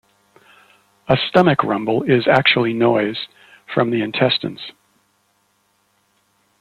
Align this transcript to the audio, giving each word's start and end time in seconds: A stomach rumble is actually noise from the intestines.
A 1.07 1.15
stomach 1.15 1.63
rumble 1.63 2.01
is 2.01 2.27
actually 2.27 2.73
noise 2.73 3.27
from 3.71 3.91
the 3.91 4.01
intestines. 4.01 4.71